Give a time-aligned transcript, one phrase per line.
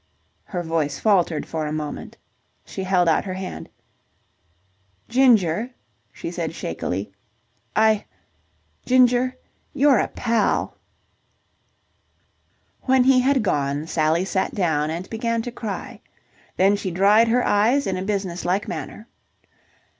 [0.45, 2.17] Her voice faltered for a moment.
[2.65, 3.69] She held out her hand.
[5.09, 5.69] "Ginger,"
[6.11, 7.11] she said shakily,
[7.75, 8.05] "I...
[8.83, 9.35] Ginger,
[9.75, 10.75] you're a pal."
[12.85, 13.85] When he had gone.
[13.85, 16.01] Sally sat down and began to cry.
[16.57, 19.07] Then she dried her eyes in a business like manner.